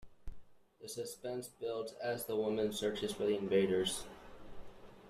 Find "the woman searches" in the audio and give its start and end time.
2.25-3.11